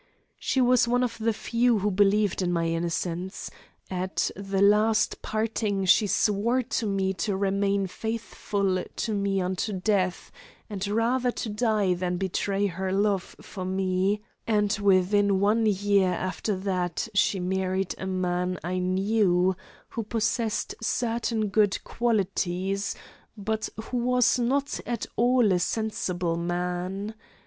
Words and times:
She 0.39 0.61
was 0.61 0.87
one 0.87 1.03
of 1.03 1.19
the 1.19 1.31
few 1.31 1.77
who 1.77 1.91
believed 1.91 2.41
in 2.41 2.51
my 2.51 2.65
innocence; 2.65 3.51
at 3.91 4.31
the 4.35 4.59
last 4.59 5.21
parting 5.21 5.85
she 5.85 6.07
swore 6.07 6.63
to 6.63 6.87
me 6.87 7.13
to 7.21 7.37
remain 7.37 7.85
faithful 7.85 8.83
to 8.95 9.13
me 9.13 9.39
unto 9.39 9.71
death, 9.71 10.31
and 10.67 10.87
rather 10.87 11.29
to 11.33 11.49
die 11.49 11.93
than 11.93 12.17
betray 12.17 12.65
her 12.65 12.91
love 12.91 13.35
for 13.41 13.63
me 13.63 14.23
and 14.47 14.79
within 14.81 15.39
one 15.39 15.67
year 15.67 16.09
after 16.13 16.55
that 16.55 17.07
she 17.13 17.39
married 17.39 17.93
a 17.99 18.07
man 18.07 18.57
I 18.63 18.79
knew, 18.79 19.55
who 19.89 20.01
possessed 20.01 20.73
certain 20.81 21.49
good 21.49 21.77
qualities, 21.83 22.95
but 23.37 23.69
who 23.79 23.97
was 23.97 24.39
not 24.39 24.79
at 24.83 25.05
all 25.15 25.51
a 25.51 25.59
sensible 25.59 26.37
man. 26.37 27.13